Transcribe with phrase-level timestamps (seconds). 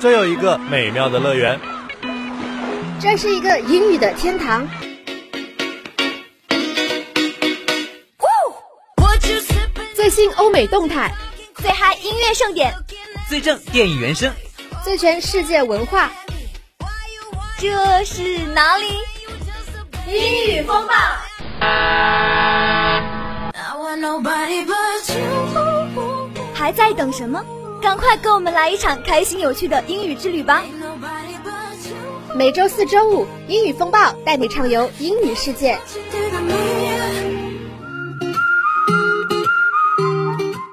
[0.00, 1.60] 这有一个美妙的乐园，
[3.00, 4.68] 这是一个英语的天堂。
[9.94, 11.12] 最新欧美动态，
[11.54, 12.74] 最嗨音乐盛典，
[13.28, 14.32] 最正电影原声，
[14.82, 16.10] 最全世界文化。
[17.58, 18.86] 这是哪里？
[20.08, 20.92] 英语风暴。
[26.54, 27.44] 还在等什么？
[27.82, 30.62] 赶快跟我们来一场开心有趣的英语之旅吧！
[32.34, 35.78] 每周四、周五，英语风暴带你畅游英语世界。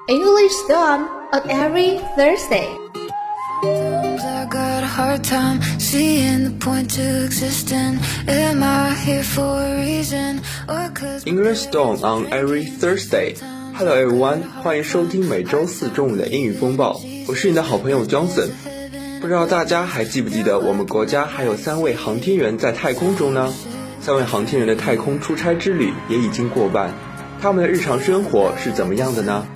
[0.06, 2.68] English Storm on every Thursday.
[5.00, 7.98] Hard time seeing the point to existing.
[8.28, 13.34] Am I here for a reason or cause English Storm on every Thursday.
[13.72, 18.50] Hello everyone，欢迎收听每周四中午的英语风暴，我是你的好朋友 Johnson。
[19.22, 23.54] 不知道大家还记不记得我们国家还有三位航天员在太空中呢？
[24.02, 26.92] 三位航天员的太空出差之旅也已经过半，
[27.40, 29.46] 他们的日常生活是怎么样的呢？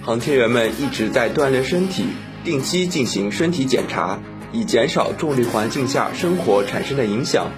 [0.00, 2.04] 航天员们一直在锻炼身体，
[2.44, 4.20] 定期进行身体检查，
[4.52, 7.50] 以减少重力环境下生活产生的影响。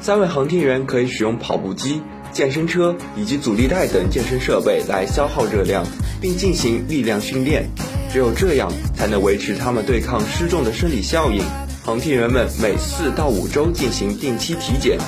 [0.00, 5.84] 三位航天员可以使用跑步机、健身车以及阻力带等健身设备来消耗热量，
[6.20, 7.68] 并进行力量训练。
[8.12, 11.42] 只有这样，才能维持他们对抗失重的生理效应。
[11.84, 14.98] 航天员们每四到五周进行定期体检，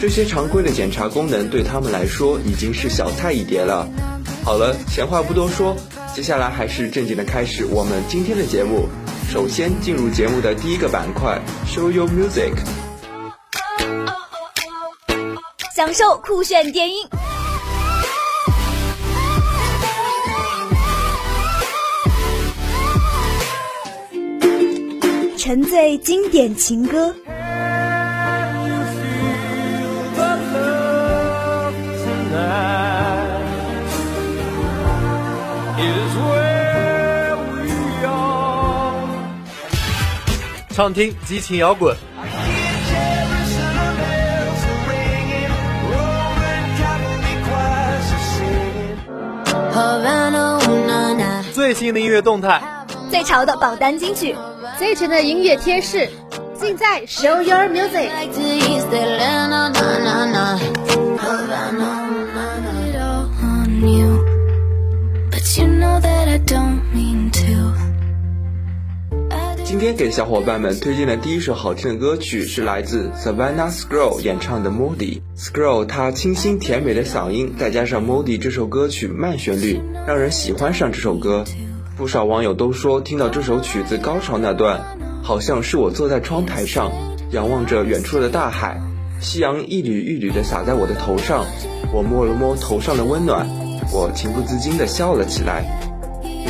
[0.00, 3.88] 这些常规的检查功能对他们来说已经是小菜一碟了。
[4.44, 5.76] 好了，闲话不多说。
[6.14, 8.88] 接下来还是正经的开始我们今天的节目。
[9.30, 12.52] 首先进入节目的第一个板块，Show Your Music，
[15.72, 17.08] 享受酷炫电音，
[25.38, 27.14] 沉醉经典情歌。
[40.80, 41.94] 畅听激情摇滚，
[51.52, 52.62] 最新的音乐动态，
[53.10, 54.34] 最潮的榜单金曲，
[54.78, 56.08] 最全的音乐贴士，
[56.58, 58.08] 尽在 Show Your Music。
[69.70, 75.20] 今天给小伙伴们推荐的第一首好听的歌曲是来自 Savannah Scroll 演唱的 Moldy。
[75.36, 81.44] Scroll 她清新甜美的嗓音，再加上 Moldy 这首歌曲慢旋律，让人喜欢上这首歌。
[81.96, 84.82] 不少网友都说，听到这首曲子高潮那段，
[85.22, 86.90] 好像是我坐在窗台上，
[87.30, 88.80] 仰望着远处的大海，
[89.20, 91.46] 夕阳一缕一缕的洒在我的头上，
[91.94, 93.48] 我摸了摸头上的温暖，
[93.92, 95.64] 我情不自禁的笑了起来。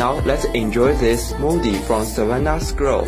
[0.00, 3.04] Now let's enjoy this Moldy from Savannah Scroll.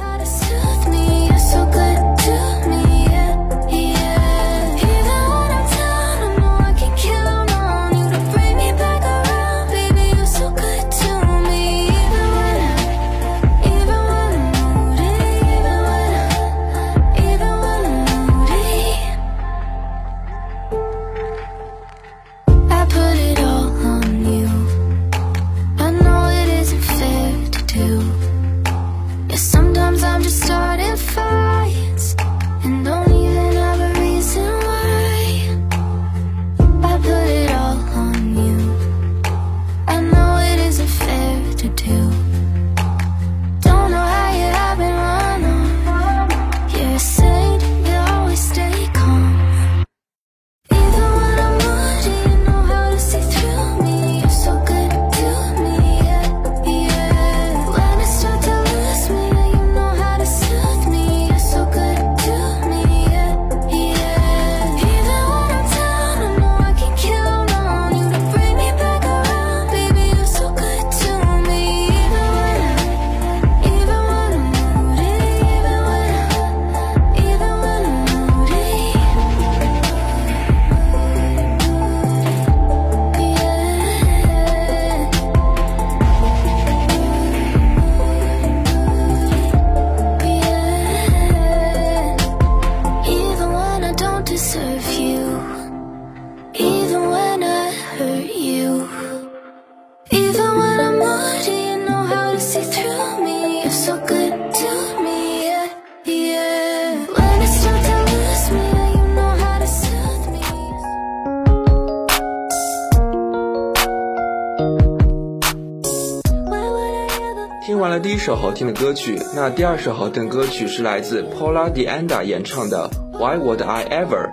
[117.93, 124.31] 了第一首好听的歌曲，那第二首好听的歌曲是来自 Paula De Anda 演唱的 Why Would I Ever。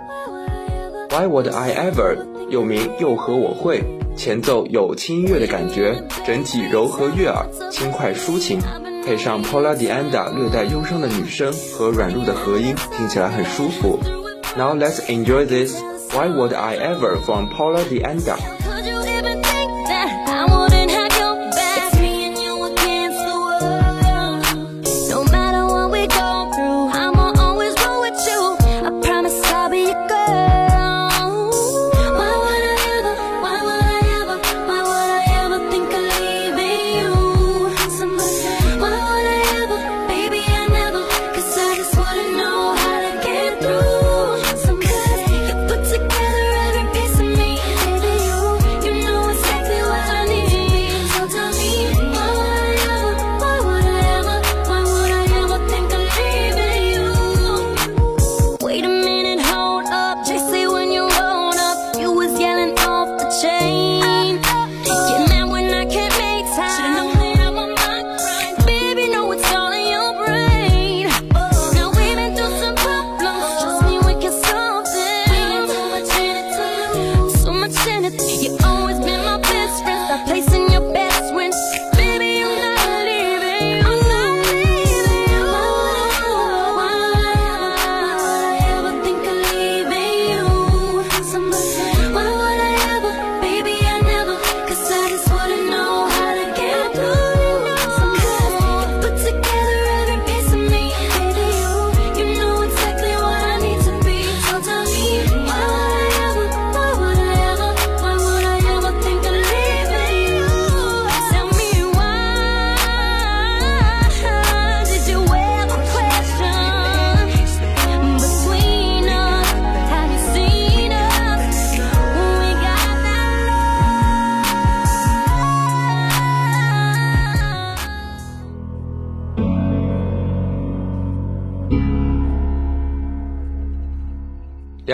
[1.10, 2.16] Why Would I Ever
[2.48, 3.84] 又名又和我会，
[4.16, 8.60] 前奏有轻音乐的感觉，整体柔和悦耳，轻快抒情，
[9.04, 13.98] 配上 Paula De Anda 略带忧伤的女声和软入的和音，听起来很舒服。
[14.56, 15.76] Now let's enjoy this
[16.14, 18.36] Why Would I Ever from Paula De Anda.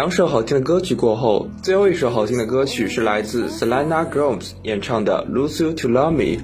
[0.06, 6.40] 两首好听的歌曲过后，最后一首好听的歌曲是来自 Selena Gomez 演唱的《Lose You to Love Me》。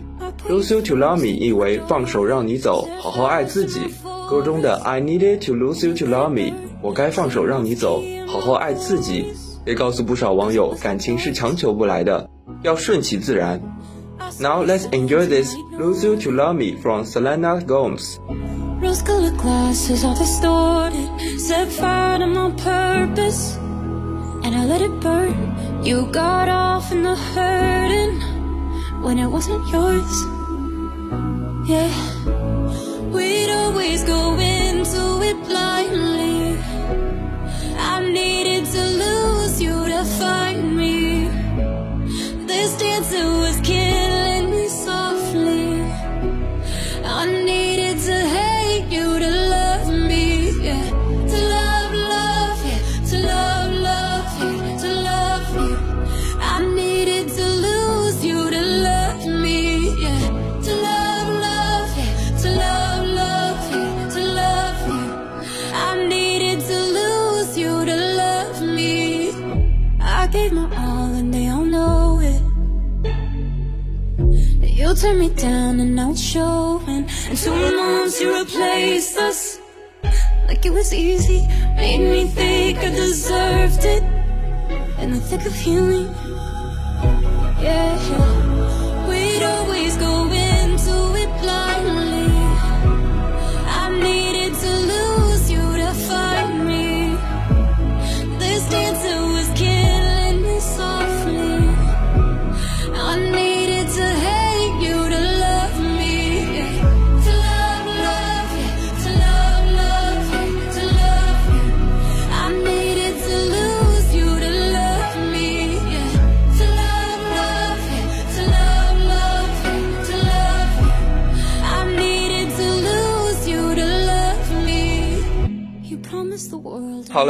[0.51, 3.83] Lose You to Love Me 意为放手让你走，好好爱自己。
[4.29, 9.27] 歌中的 I needed to lose you to love me，我该放手让你走，好好爱自己，
[9.65, 12.29] 也告诉不少网友，感情是强求不来的，
[12.65, 13.63] 要顺其自然。
[14.41, 18.17] Now let's enjoy this Lose You to Love Me from Selena Gomez.
[21.49, 23.57] Set fire to my purpose
[24.45, 25.85] And I let it burn.
[25.85, 28.21] You got off in the hurting
[29.03, 30.15] When it wasn't yours.
[31.69, 31.93] Yeah
[33.11, 35.82] We'd always go into it blindly
[74.93, 79.59] You turned me down and it's showing And two months you replaced us.
[80.47, 81.47] Like it was easy
[81.77, 84.03] Made me think I deserved it.
[85.01, 86.09] In the thick of healing
[87.59, 89.09] Yeah, yeah.
[89.09, 91.22] We'd always go into it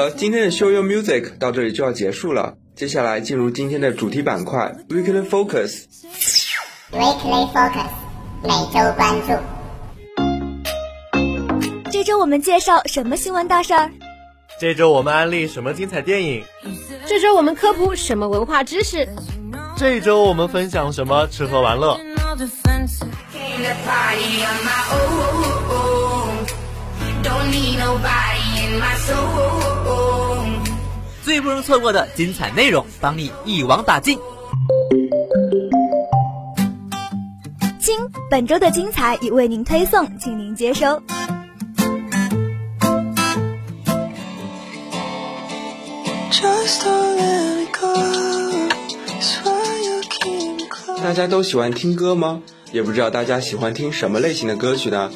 [0.03, 2.57] 了，今天的 Show Your Music 到这里就要结束了。
[2.75, 5.85] 接下来进入今天的主题板块 Weekly Focus。
[6.91, 7.87] Weekly Focus
[8.43, 9.33] 每周关注。
[11.93, 13.89] 这周我们介绍什么新闻大事儿？
[14.61, 16.43] 这周我们安利什么精彩电影？
[17.07, 19.09] 这周我们科普什么文化知识？
[19.77, 23.07] 这周我们分享什么吃喝玩乐？All defensive.
[31.25, 34.19] 最不容错过的精彩内容，帮你一网打尽。
[37.81, 37.97] 亲，
[38.29, 41.01] 本周的精彩已为您推送，请您接收。
[51.03, 52.43] 大家都喜欢听歌吗？
[52.73, 55.13] 也不知道大家喜欢听什么类型的歌曲呢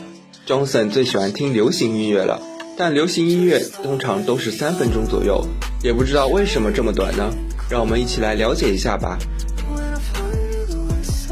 [0.47, 2.41] ？Johnson 最喜欢听流行音乐了，
[2.77, 5.47] 但流行音乐通常都是三分钟左右，
[5.82, 7.34] 也不知道为什么这么短呢？
[7.70, 9.18] 让我们一起来了解一下吧。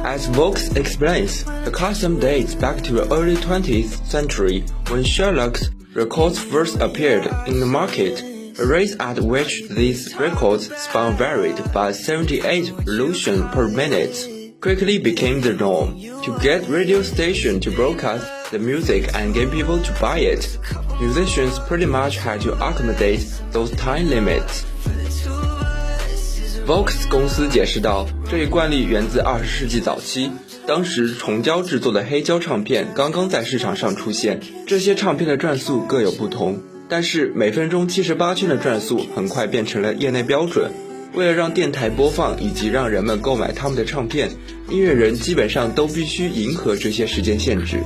[0.03, 6.39] As Vox explains, the custom dates back to the early 20th century when Sherlock's records
[6.39, 8.23] first appeared in the market.
[8.55, 14.15] The rate at which these records spun varied, but 78 revolutions per minute
[14.61, 15.99] quickly became the norm.
[16.23, 20.57] To get radio station to broadcast the music and get people to buy it,
[21.00, 23.20] musicians pretty much had to accommodate
[23.52, 24.62] those time limits.
[26.66, 30.30] Vox 公司解释道，这一惯例源自二十世纪早期，
[30.66, 36.58] 当时重胶制作的黑胶唱片刚刚在市场上出现，这些唱片的转速各有不同。
[36.88, 40.70] 但是每分钟七十八圈的转速很快变成了业内标准。
[41.14, 44.30] 为了让电台播放以及让人们购买他们的唱片，
[44.68, 47.78] 音乐人基本上都必须迎合这些时间限制。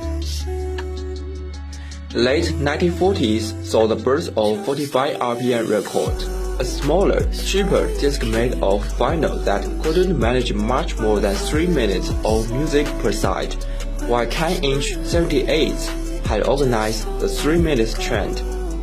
[2.14, 6.14] Late 1940s saw the birth of 45 RPM record,
[6.60, 12.10] a smaller, cheaper disc made of vinyl that couldn't manage much more than 3 minutes
[12.24, 13.54] of music per side,
[14.06, 15.88] while 10-inch 78s
[16.24, 18.40] had organized the 3 minutes trend.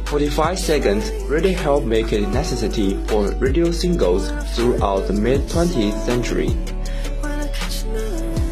[0.07, 6.51] 45 seconds really helped make it a necessity for radio singles throughout the mid-20th century.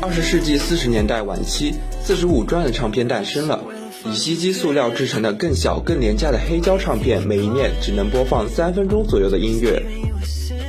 [0.02, 3.62] 二十世纪四十年代晚期，四十五转的唱片诞生了。
[4.07, 9.83] 以锡基塑料制成的更小、更廉价的黑胶唱片，每一面只能播放三分钟左右的音乐。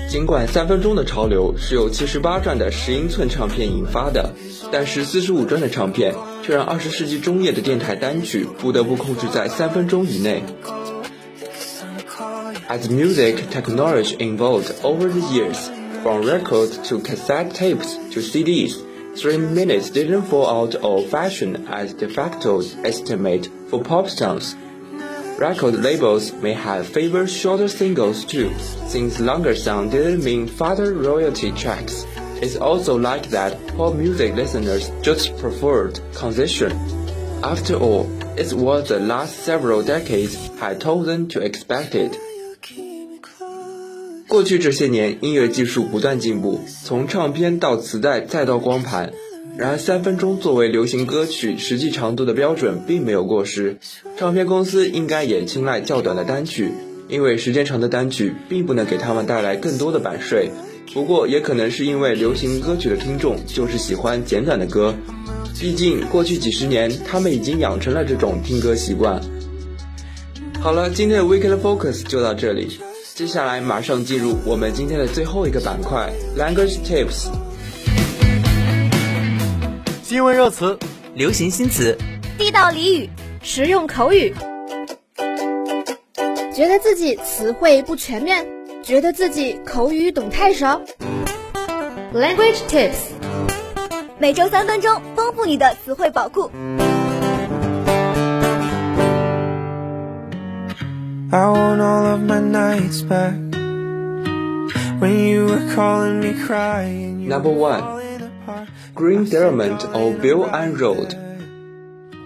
[0.08, 4.34] 尽管三分钟的潮流是由七十八转的十英寸唱片引发的，
[4.72, 10.44] 但是四十五转的唱片却让二十世纪中叶的电台单曲不得不控制在三分钟以内。
[12.70, 15.58] As music technology evolved over the years,
[16.01, 18.75] from records to cassette tapes to CDs,
[19.15, 24.55] three minutes didn't fall out of fashion as de facto estimate for pop songs.
[25.39, 28.53] Record labels may have favored shorter singles too,
[28.88, 32.05] since longer song didn't mean fatter royalty checks.
[32.41, 36.72] It's also like that pop music listeners just preferred concession.
[37.43, 42.17] After all, it's what the last several decades had told them to expect it.
[44.36, 49.13] 过去这些年，音乐技术不断进步，从唱片到磁带再到光盘。
[49.58, 53.77] 然而，三分钟作为流行歌曲实际长度的标准并没有过时。
[54.18, 56.72] 唱片公司应该也青睐较短的单曲，
[57.08, 60.51] 因为时间长的单曲并不能给他们带来更多的版税。
[60.94, 64.94] 不过，也可能是因为流行歌曲的听众就是喜欢简短的歌，
[65.58, 69.22] 毕竟过去几十年他们已经养成了这种听歌习惯。
[70.60, 72.77] 好了，今天的 Weekly Focus 就到这里。
[73.15, 77.29] 接下来马上进入我们今天的最后一个板块 Language Tips。
[80.03, 80.77] 新闻热词、
[81.13, 81.98] 流行新词、
[82.38, 83.10] 地道俚语、
[83.41, 84.36] 实用口语。
[86.53, 88.45] 觉得自己词汇不全面，
[88.84, 90.81] 觉得自己口语懂太少。
[92.13, 92.98] Language Tips，
[94.19, 96.51] 每周三分钟，丰富你的词汇宝库。
[101.35, 103.35] I want all of my nights back
[105.00, 107.28] when you were calling me crying.
[107.28, 107.82] Number one,
[108.94, 111.16] Green Development of Belt and Road.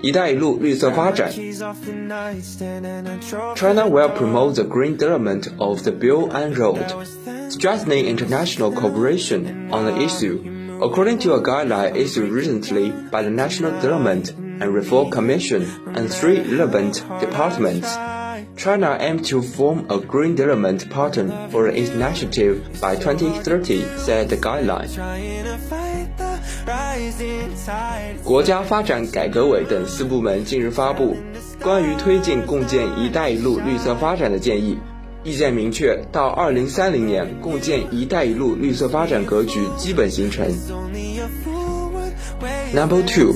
[0.03, 1.33] 一带一路绿色发展。
[3.55, 6.85] China will promote the green development of the Belt and Road,
[7.49, 10.41] strengthening international cooperation on the issue,
[10.83, 14.31] according to a guideline issued recently by the National Development
[14.61, 17.89] and Reform Commission and three relevant departments.
[18.59, 24.37] China aims to form a green development partner for the initiative by 2030, said the
[24.37, 24.89] guideline.
[28.25, 31.17] 国家发展改革委等四部门近日发布
[31.63, 34.79] 关于推进共建“一带一路”绿色发展的建议，
[35.23, 40.47] 意见明确，到2030年，共建“一带一路”绿色发展格局基本形成。
[42.75, 43.35] Number two,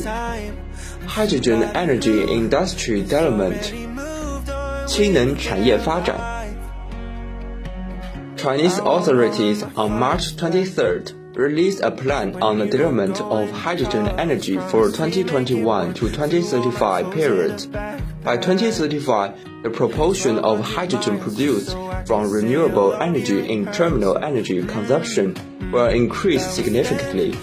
[1.06, 3.81] hydrogen energy industry development.
[4.87, 6.16] 氢能产业发展。
[8.37, 15.94] Chinese authorities on March 23rd released a plan on the development of hydrogen energy for 2021
[15.94, 17.66] to 2035 period.
[18.25, 25.37] By 2035, the proportion of hydrogen produced from renewable energy in terminal energy consumption
[25.73, 27.35] will increase significantly,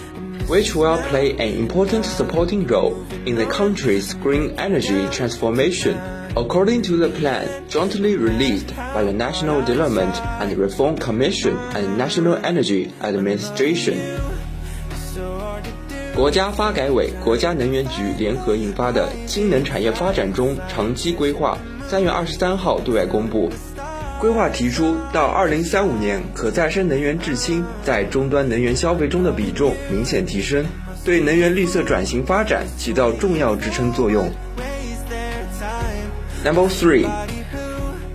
[0.50, 2.94] which will play an important supporting role
[3.26, 5.96] in the country's green energy transformation
[6.36, 12.36] according to the plan jointly released by the National Development and Reform Commission and National
[12.44, 13.96] Energy Administration。
[16.14, 21.58] 国家发改委、国家能源局联合印发的《氢能产业发展中长期规划》
[21.90, 23.50] 三月二十三号对外公布。
[24.21, 30.63] 规划提出，到二零三五年，可再生能源制氢在终端能源消费中的比重明显提升，
[31.03, 34.31] 对能源绿色转型发展起到重要支撑作用。
[36.45, 37.07] Number three,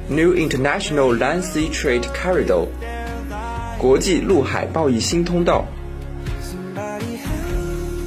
[0.09, 2.69] new international land sea trade corridor.
[3.77, 5.65] 国际陆海贸易新通道.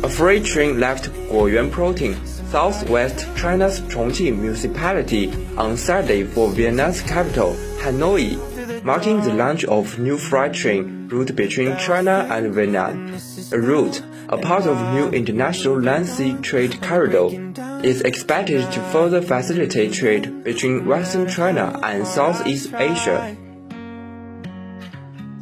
[0.01, 2.13] A freight train left Guoyuan Protein,
[2.49, 10.17] southwest China's Chongqing municipality, on Saturday for Vietnam's capital, Hanoi, marking the launch of new
[10.17, 13.13] freight train route between China and Vietnam.
[13.51, 17.29] A route, a part of new international land sea trade corridor,
[17.83, 23.37] is expected to further facilitate trade between Western China and Southeast Asia.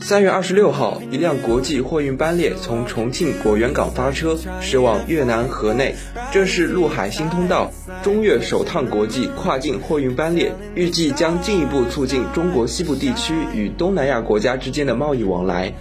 [0.07, 5.95] 三月二十六号，一辆国际货运班列从重庆果园港发车，驶往越南河内。
[6.31, 7.73] 这是陆海新通道
[8.03, 15.73] 中越首趟国际跨境货运班列，预计将进一步促进中国西部地区与东南亚国家之间的贸易往来。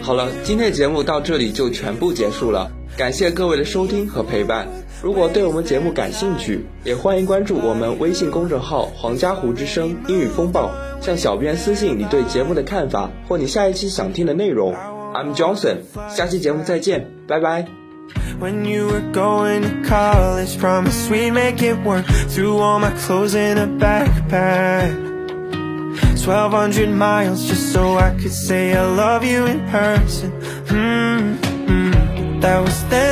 [0.00, 4.66] 好了，今天的节目到这里就全部结束了，感谢各位的收听和陪伴。
[5.02, 14.74] 如果对我们节目感兴趣，也欢迎关注我们微信公众号“黄家湖之声英语风暴”，向小编私信你对节目的看法或你下一期想听的内容。
[15.14, 17.66] I'm Johnson，下期节目再见，拜拜。
[18.40, 22.04] When you were going to college, promise we'd make it work.
[22.28, 24.90] Threw all my clothes in a backpack.
[26.24, 30.30] 1200 miles just so I could say I love you in person.
[30.68, 32.40] Mm -hmm.
[32.40, 33.09] That was then,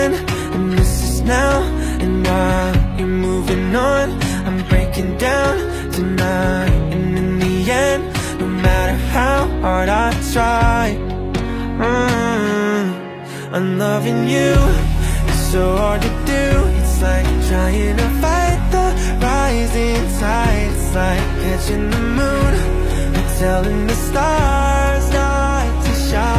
[4.99, 6.71] breaking down tonight.
[6.93, 8.05] And in the end,
[8.41, 10.97] no matter how hard I try,
[11.79, 12.85] mm,
[13.53, 14.55] I'm loving you.
[15.29, 16.45] It's so hard to do.
[16.81, 18.87] It's like trying to fight the
[19.23, 20.71] rising tide.
[20.73, 22.55] It's like catching the moon
[23.17, 26.38] and telling the stars not to shine.